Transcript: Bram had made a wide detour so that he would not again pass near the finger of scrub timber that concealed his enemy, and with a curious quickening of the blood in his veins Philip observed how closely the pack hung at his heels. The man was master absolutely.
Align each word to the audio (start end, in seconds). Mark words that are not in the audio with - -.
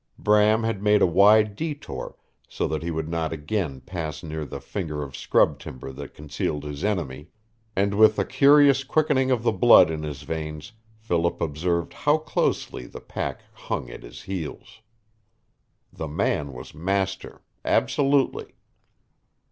Bram 0.17 0.63
had 0.63 0.81
made 0.81 1.03
a 1.03 1.05
wide 1.05 1.55
detour 1.55 2.17
so 2.49 2.67
that 2.69 2.81
he 2.81 2.89
would 2.89 3.07
not 3.07 3.31
again 3.31 3.81
pass 3.81 4.23
near 4.23 4.45
the 4.45 4.59
finger 4.59 5.03
of 5.03 5.15
scrub 5.15 5.59
timber 5.59 5.91
that 5.91 6.15
concealed 6.15 6.63
his 6.63 6.83
enemy, 6.83 7.27
and 7.75 7.93
with 7.93 8.17
a 8.17 8.25
curious 8.25 8.83
quickening 8.83 9.29
of 9.29 9.43
the 9.43 9.51
blood 9.51 9.91
in 9.91 10.01
his 10.01 10.23
veins 10.23 10.71
Philip 10.97 11.39
observed 11.39 11.93
how 11.93 12.17
closely 12.17 12.87
the 12.87 12.99
pack 12.99 13.41
hung 13.53 13.91
at 13.91 14.01
his 14.01 14.23
heels. 14.23 14.81
The 15.93 16.07
man 16.07 16.51
was 16.51 16.73
master 16.73 17.43
absolutely. 17.63 18.55